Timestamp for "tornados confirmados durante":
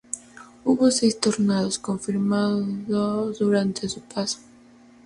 1.19-3.87